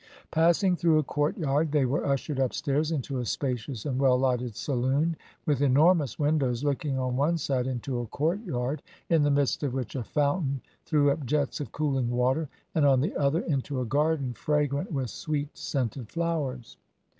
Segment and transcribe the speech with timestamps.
[0.31, 5.15] Passing through a courtyard, they were ushered upstairs into a spacious and well lighted saloon,
[5.45, 9.95] with enormous windows looking on one side into a courtyard, in the midst of which
[9.95, 14.33] a fountain threw up jets of cooling water, and on the other, into a garden
[14.33, 16.77] fragrant with sweet scented flowers.